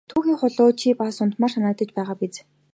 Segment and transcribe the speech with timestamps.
[0.11, 2.35] Түүхий хулуу чи бас унтмаар санагдаж байгаа биз!